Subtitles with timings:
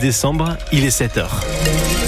[0.00, 2.07] décembre, il est 7h.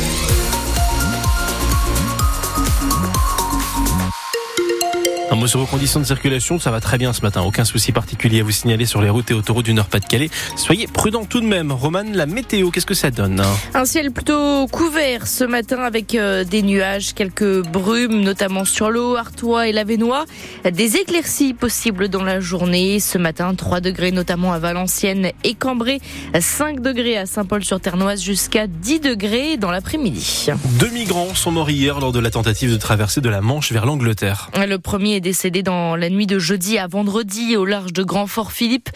[5.32, 7.42] Un mot sur vos conditions de circulation, ça va très bien ce matin.
[7.42, 10.28] Aucun souci particulier à vous signaler sur les routes et autoroutes du Nord-Pas-de-Calais.
[10.56, 11.70] Soyez prudents tout de même.
[11.70, 13.40] Roman, la météo, qu'est-ce que ça donne
[13.72, 19.14] Un ciel plutôt couvert ce matin avec euh, des nuages, quelques brumes, notamment sur l'eau,
[19.14, 20.24] Artois et Lavenois.
[20.68, 22.98] Des éclaircies possibles dans la journée.
[22.98, 26.00] Ce matin, 3 degrés notamment à Valenciennes et Cambrai,
[26.36, 30.48] 5 degrés à Saint-Paul-sur-Ternoise jusqu'à 10 degrés dans l'après-midi.
[30.80, 33.86] Deux migrants sont morts hier lors de la tentative de traverser de la Manche vers
[33.86, 34.50] l'Angleterre.
[34.56, 38.90] Le premier décédé dans la nuit de jeudi à vendredi au large de Grand-Fort-Philippe.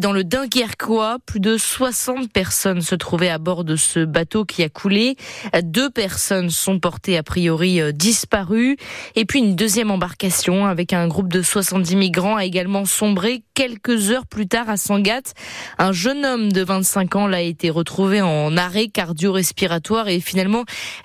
[0.00, 4.62] Dans le Dunkerquois, plus de 60 personnes se trouvaient à bord de ce bateau qui
[4.62, 5.16] a coulé.
[5.62, 8.76] Deux personnes sont portées a priori euh, disparues.
[9.14, 14.10] Et puis une deuxième embarcation avec un groupe de 70 migrants a également sombré quelques
[14.10, 15.34] heures plus tard à Sangatte.
[15.78, 20.64] Un jeune homme de 25 ans l'a été retrouvé en arrêt cardio-respiratoire et finalement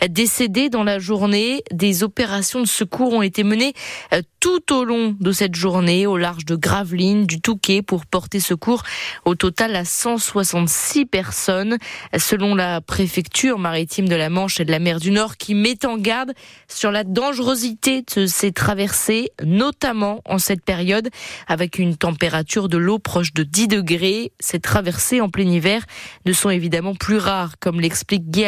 [0.10, 1.64] décédé dans la journée.
[1.72, 3.74] Des opérations de secours ont été menées
[4.14, 8.40] euh, tout au long de cette journée au large de Gravelines, du Touquet, pour porter
[8.40, 8.82] secours
[9.24, 11.78] au total à 166 personnes,
[12.18, 15.86] selon la préfecture maritime de la Manche et de la mer du Nord, qui met
[15.86, 16.34] en garde
[16.68, 21.10] sur la dangerosité de ces traversées, notamment en cette période,
[21.48, 24.32] avec une température de l'eau proche de 10 degrés.
[24.40, 25.86] Ces traversées en plein hiver
[26.26, 28.42] ne sont évidemment plus rares, comme l'explique Guy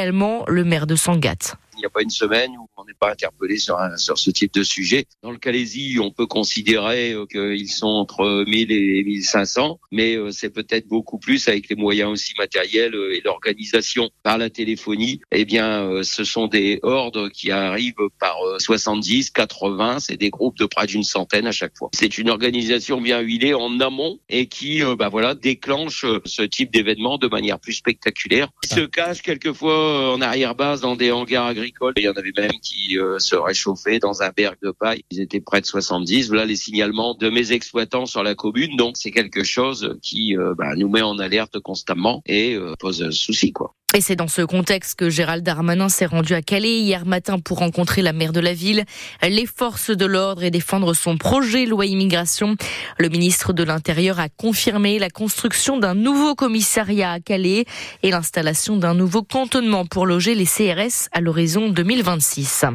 [0.47, 3.79] le maire de Sangatte n'y a pas une semaine où on n'est pas interpellé sur,
[3.79, 5.05] un, sur ce type de sujet.
[5.21, 10.31] Dans le Calaisie, on peut considérer euh, qu'ils sont entre 1000 et 1500, mais euh,
[10.31, 15.21] c'est peut-être beaucoup plus avec les moyens aussi matériels euh, et l'organisation par la téléphonie.
[15.31, 20.65] Eh bien, ce sont des hordes qui arrivent par 70, 80, c'est des groupes de
[20.65, 21.89] près d'une centaine à chaque fois.
[21.93, 27.17] C'est une organisation bien huilée en amont et qui, bah voilà, déclenche ce type d'événement
[27.17, 28.49] de manière plus spectaculaire.
[28.63, 32.59] Ils se cachent quelquefois en arrière-base dans des hangars agricoles il y en avait même
[32.61, 35.03] qui euh, se réchauffaient dans un berg de paille.
[35.11, 36.27] Ils étaient près de 70.
[36.27, 38.75] Voilà les signalements de mes exploitants sur la commune.
[38.77, 43.09] Donc c'est quelque chose qui euh, bah, nous met en alerte constamment et euh, pose
[43.11, 43.75] souci quoi.
[43.95, 47.59] Et c'est dans ce contexte que Gérald Darmanin s'est rendu à Calais hier matin pour
[47.59, 48.85] rencontrer la maire de la ville,
[49.21, 52.55] les forces de l'ordre et défendre son projet loi immigration.
[52.97, 57.65] Le ministre de l'Intérieur a confirmé la construction d'un nouveau commissariat à Calais
[58.01, 62.65] et l'installation d'un nouveau cantonnement pour loger les CRS à l'horizon 2026.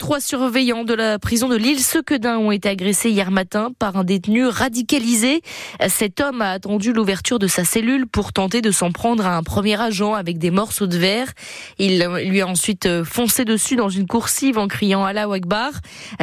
[0.00, 4.04] Trois surveillants de la prison de l'île Sequedin ont été agressés hier matin par un
[4.04, 5.42] détenu radicalisé.
[5.88, 9.44] Cet homme a attendu l'ouverture de sa cellule pour tenter de s'en prendre à un
[9.44, 11.28] premier agent avec des morceaux de verre.
[11.78, 15.70] Il lui a ensuite euh, foncé dessus dans une coursive en criant Allah Akbar.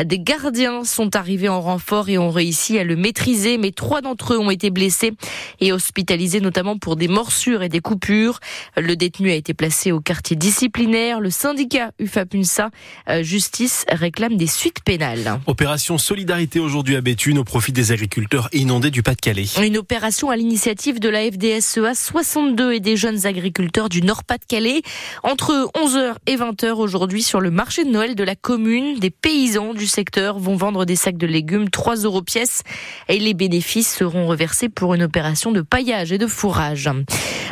[0.03, 4.33] Des gardiens sont arrivés en renfort et ont réussi à le maîtriser, mais trois d'entre
[4.33, 5.13] eux ont été blessés
[5.61, 8.39] et hospitalisés notamment pour des morsures et des coupures.
[8.75, 11.19] Le détenu a été placé au quartier disciplinaire.
[11.19, 12.72] Le syndicat UFAPUNSA
[13.09, 15.39] euh, Justice réclame des suites pénales.
[15.45, 19.45] Opération Solidarité aujourd'hui à Béthune au profit des agriculteurs inondés du Pas-de-Calais.
[19.63, 24.81] Une opération à l'initiative de la FDSEA 62 et des jeunes agriculteurs du Nord-Pas-de-Calais.
[25.23, 29.73] Entre 11h et 20h aujourd'hui sur le marché de Noël de la commune, des paysans
[29.73, 32.63] du secteur vont vendre des sacs de légumes 3 euros pièce
[33.09, 36.90] et les bénéfices seront reversés pour une opération de paillage et de fourrage.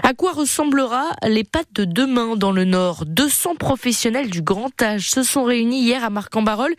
[0.05, 3.05] À quoi ressemblera les pâtes de demain dans le Nord?
[3.07, 6.75] 200 professionnels du grand âge se sont réunis hier à Marc-en-Barœul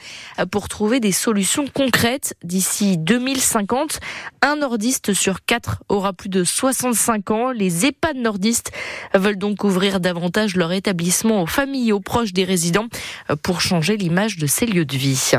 [0.53, 3.99] pour trouver des solutions concrètes d'ici 2050.
[4.43, 7.51] Un nordiste sur quatre aura plus de 65 ans.
[7.51, 8.71] Les EHPAD nordistes
[9.13, 12.87] veulent donc ouvrir davantage leur établissement aux familles et aux proches des résidents
[13.43, 15.33] pour changer l'image de ces lieux de vie.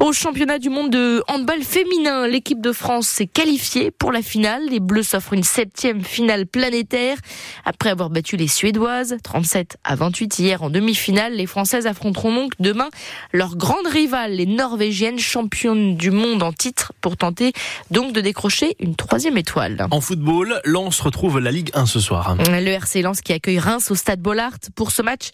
[0.00, 4.62] Au championnat du monde de handball féminin, l'équipe de France s'est qualifiée pour la finale.
[4.70, 7.16] Les Bleus s'offrent une septième finale planétaire.
[7.64, 12.52] Après avoir battu les Suédoises, 37 à 28 hier en demi-finale, les Françaises affronteront donc
[12.60, 12.90] demain
[13.32, 17.52] leur grande rivale, les Norvégiennes, championnes du monde en titre, pour tenter
[17.90, 19.88] donc de décrocher une troisième étoile.
[19.90, 22.36] En football, Lens retrouve la Ligue 1 ce soir.
[22.38, 24.58] Le RC Lens qui accueille Reims au stade Bollard.
[24.76, 25.30] Pour ce match,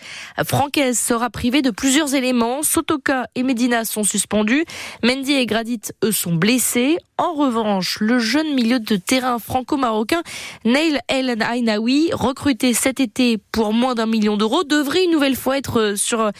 [0.46, 2.62] Francaise sera privé de plusieurs éléments.
[2.62, 4.53] Sotoka et Medina sont suspendus.
[5.02, 6.98] Mendy et Gradit, eux, sont blessés.
[7.16, 10.22] En revanche, le jeune milieu de terrain franco-marocain
[10.64, 15.56] Neil El Ainaoui, recruté cet été pour moins d'un million d'euros, devrait une nouvelle fois
[15.56, 16.30] être sur euh,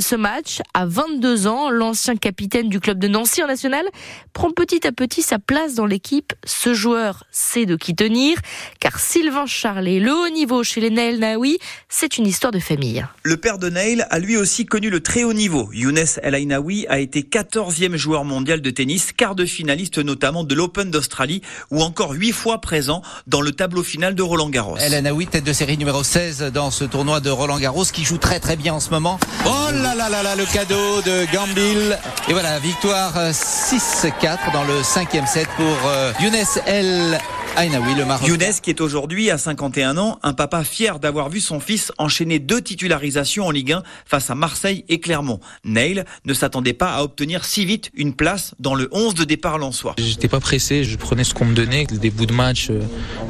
[0.00, 0.60] ce match.
[0.74, 3.86] À 22 ans, l'ancien capitaine du club de Nancy en national
[4.32, 6.32] prend petit à petit sa place dans l'équipe.
[6.44, 8.38] Ce joueur sait de qui tenir,
[8.80, 13.04] car Sylvain Charlet, le haut niveau chez les Neil Naoui, c'est une histoire de famille.
[13.22, 15.70] Le père de Neil a lui aussi connu le très haut niveau.
[15.72, 20.44] Younes El Ainaoui a été 14 14e joueur mondial de tennis, quart de finaliste notamment
[20.44, 21.40] de l'Open d'Australie
[21.70, 24.76] ou encore huit fois présent dans le tableau final de Roland Garros.
[24.76, 28.18] Hélène Aoui, tête de série numéro 16 dans ce tournoi de Roland Garros qui joue
[28.18, 29.18] très très bien en ce moment.
[29.46, 31.98] Oh là là là là, le cadeau de Gambil.
[32.28, 36.34] Et voilà, victoire 6-4 dans le cinquième set pour euh, Younes
[36.66, 37.18] El
[37.56, 38.26] Ainaoui, le Maroc.
[38.26, 42.40] Younes qui est aujourd'hui à 51 ans, un papa fier d'avoir vu son fils enchaîner
[42.40, 45.38] deux titularisations en Ligue 1 face à Marseille et Clermont.
[45.64, 49.58] Neil ne s'attendait pas à obtenir si vite une place dans le 11 de départ
[49.58, 49.94] lensois.
[49.98, 52.80] J'étais pas pressé, je prenais ce qu'on me donnait, des bouts de match, euh,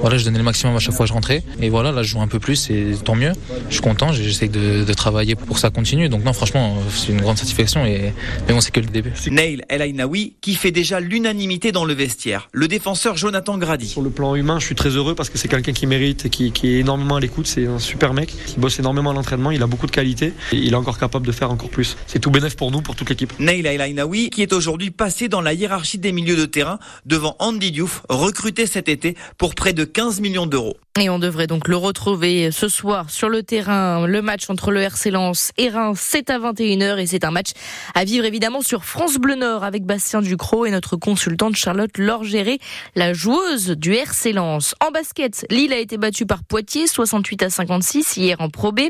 [0.01, 1.45] voilà, je donnais le maximum à chaque fois que je rentrais.
[1.61, 3.33] Et voilà, là je joue un peu plus et tant mieux.
[3.69, 6.09] Je suis content, j'essaie de, de, travailler pour que ça continue.
[6.09, 8.15] Donc non, franchement, c'est une grande satisfaction et
[8.49, 9.13] mais bon, c'est que le début.
[9.31, 12.49] Neil El Ainaoui qui fait déjà l'unanimité dans le vestiaire.
[12.53, 13.89] Le défenseur Jonathan Grady.
[13.89, 16.53] Sur le plan humain, je suis très heureux parce que c'est quelqu'un qui mérite qui,
[16.53, 17.47] qui est énormément à l'écoute.
[17.47, 19.51] C'est un super mec qui bosse énormément à l'entraînement.
[19.51, 21.97] Il a beaucoup de qualité et il est encore capable de faire encore plus.
[22.07, 23.33] C'est tout bénéf pour nous, pour toute l'équipe.
[23.39, 27.73] Neil El qui est aujourd'hui passé dans la hiérarchie des milieux de terrain devant Andy
[27.73, 30.77] Diouf, recruté cet été pour près de 15 millions d'euros.
[31.01, 34.07] Et on devrait donc le retrouver ce soir sur le terrain.
[34.07, 37.49] Le match entre le RC Lens et Reims, c'est à 21h et c'est un match
[37.97, 42.61] à vivre évidemment sur France Bleu Nord avec Bastien Ducrot et notre consultante Charlotte Lorgéré,
[42.95, 44.77] la joueuse du RC Lens.
[44.87, 48.83] En basket, Lille a été battue par Poitiers 68 à 56 hier en Pro B.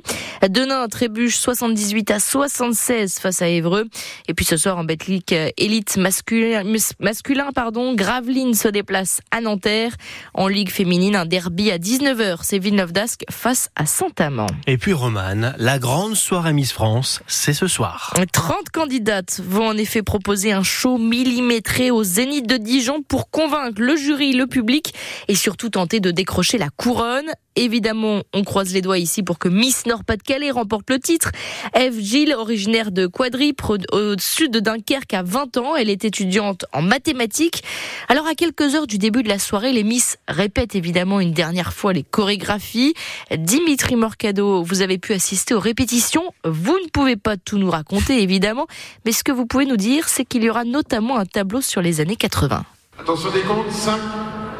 [0.46, 3.86] Denain trébuche 78 à 76 face à Évreux.
[4.28, 6.64] Et puis ce soir en Betclic élite masculin,
[7.00, 9.96] masculin pardon, Gravelines se déplace à Nanterre.
[10.34, 14.48] En Ligue féminine, un derby à 19h, c'est Villeneuve d'Ascq face à Saint-Amand.
[14.66, 18.12] Et puis Romane, la grande soirée Miss France, c'est ce soir.
[18.32, 23.80] 30 candidates vont en effet proposer un show millimétré au Zénith de Dijon pour convaincre
[23.80, 24.92] le jury, le public
[25.28, 27.30] et surtout tenter de décrocher la couronne.
[27.56, 31.30] Évidemment, on croise les doigts ici pour que Miss Nord-Pas-de-Calais remporte le titre.
[31.74, 35.76] Eve Gilles, originaire de Quadripre, au sud de Dunkerque, à 20 ans.
[35.76, 37.62] Elle est étudiante en mathématiques.
[38.08, 41.72] Alors, à quelques heures du début de la soirée, les Miss répètent évidemment une dernière
[41.72, 42.94] fois les chorégraphies.
[43.36, 46.34] Dimitri Morcado, vous avez pu assister aux répétitions.
[46.44, 48.66] Vous ne pouvez pas tout nous raconter, évidemment.
[49.04, 51.82] Mais ce que vous pouvez nous dire, c'est qu'il y aura notamment un tableau sur
[51.82, 52.64] les années 80.
[52.98, 53.70] Attention des comptes.
[53.70, 53.98] 5,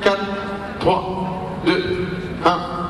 [0.03, 0.19] 4,
[0.81, 2.07] 3, 2,
[2.45, 2.84] 1.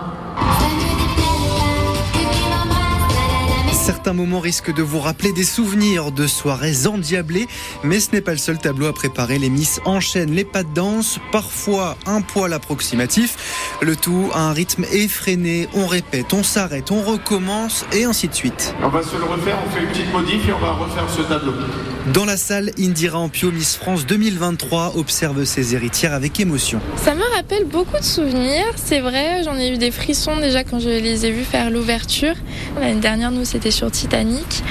[4.04, 7.46] Certains moments risquent de vous rappeler des souvenirs de soirées endiablées,
[7.84, 9.38] mais ce n'est pas le seul tableau à préparer.
[9.38, 14.52] Les Miss enchaînent les pas de danse, parfois un poil approximatif, le tout à un
[14.52, 15.70] rythme effréné.
[15.72, 18.74] On répète, on s'arrête, on recommence et ainsi de suite.
[18.82, 21.22] On va se le refaire, on fait une petite modif et on va refaire ce
[21.22, 21.54] tableau.
[22.12, 26.78] Dans la salle, Indira Ampio, Miss France 2023, observe ses héritières avec émotion.
[26.96, 30.80] Ça me rappelle beaucoup de souvenirs, c'est vrai, j'en ai eu des frissons déjà quand
[30.80, 32.34] je les ai vus faire l'ouverture.
[32.78, 34.62] L'année dernière, nous, c'était sur Titanic.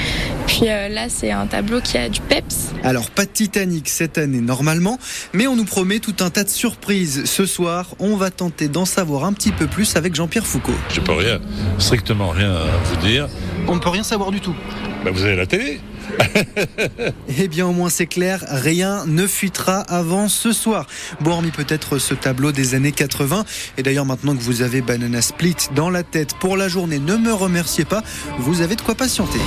[0.46, 2.72] Puis euh, là, c'est un tableau qui a du peps.
[2.84, 5.00] Alors, pas de Titanic cette année normalement,
[5.34, 7.26] mais on nous promet tout un tas de surprises.
[7.26, 10.72] Ce soir, on va tenter d'en savoir un petit peu plus avec Jean-Pierre Foucault.
[10.90, 11.40] Je peux rien,
[11.80, 13.28] strictement rien à vous dire.
[13.68, 14.56] On ne peut rien savoir du tout.
[15.04, 15.80] Ben, vous avez la télé
[17.38, 20.88] eh bien, au moins c'est clair, rien ne fuitera avant ce soir.
[21.22, 23.46] Bon, hormis peut-être ce tableau des années 80.
[23.78, 27.18] Et d'ailleurs, maintenant que vous avez Banana Split dans la tête pour la journée, ne
[27.18, 28.02] me remerciez pas,
[28.40, 29.40] vous avez de quoi patienter.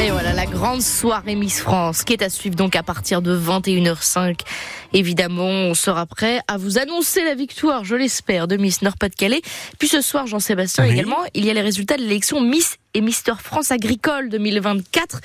[0.00, 3.36] Et voilà la grande soirée Miss France qui est à suivre donc à partir de
[3.36, 4.40] 21h05.
[4.96, 9.42] Évidemment, on sera prêt à vous annoncer la victoire, je l'espère, de Miss Nord-Pas-de-Calais.
[9.78, 10.92] Puis ce soir, Jean-Sébastien Oui.
[10.92, 15.20] également, il y a les résultats de l'élection Miss et Mister France Agricole 2024.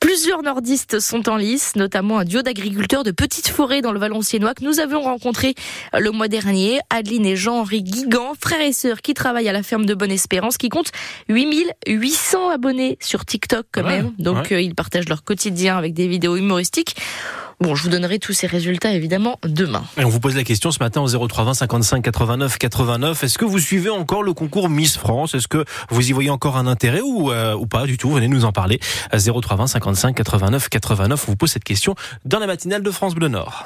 [0.00, 4.54] Plusieurs nordistes sont en lice, notamment un duo d'agriculteurs de petites forêts dans le Valenciennois
[4.54, 5.56] que nous avions rencontré
[5.92, 6.78] le mois dernier.
[6.90, 10.68] Adeline et Jean-Henri Guigan, frères et sœurs qui travaillent à la ferme de Bonne-Espérance, qui
[10.68, 10.92] compte
[11.28, 14.12] 8800 abonnés sur TikTok quand Ouais, même.
[14.20, 14.52] Donc ouais.
[14.52, 16.94] euh, ils partagent leur quotidien avec des vidéos humoristiques.
[17.58, 19.82] Bon, je vous donnerai tous ces résultats évidemment demain.
[19.96, 23.24] Et on vous pose la question ce matin au 0320 55 89 89.
[23.24, 25.34] Est-ce que vous suivez encore le concours Miss France?
[25.34, 28.10] Est-ce que vous y voyez encore un intérêt ou, euh, ou pas du tout?
[28.10, 28.78] Venez nous en parler.
[29.14, 31.24] 0320 55 89 89.
[31.26, 31.94] On vous pose cette question
[32.26, 33.64] dans la matinale de France Bleu Nord.